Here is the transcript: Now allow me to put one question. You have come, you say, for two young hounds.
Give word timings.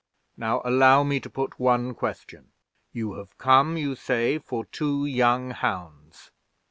Now 0.35 0.63
allow 0.65 1.03
me 1.03 1.19
to 1.19 1.29
put 1.29 1.59
one 1.59 1.93
question. 1.93 2.53
You 2.91 3.13
have 3.19 3.37
come, 3.37 3.77
you 3.77 3.93
say, 3.95 4.39
for 4.39 4.65
two 4.65 5.05
young 5.05 5.51
hounds. 5.51 6.31